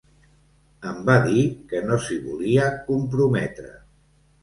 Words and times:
Em 0.91 1.03
va 1.09 1.17
dir 1.27 1.45
que 1.73 1.83
no 1.91 2.01
s'hi 2.07 2.19
volia 2.25 2.69
comprometre. 2.91 3.73